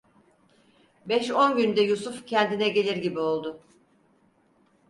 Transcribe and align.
Beş 1.05 1.31
on 1.31 1.57
günde 1.57 1.81
Yusuf 1.81 2.27
kendine 2.27 2.69
gelir 2.69 2.95
gibi 2.97 3.19
oldu. 3.19 3.59